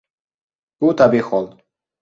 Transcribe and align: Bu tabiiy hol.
Bu 0.85 0.89
tabiiy 1.03 1.25
hol. 1.31 1.49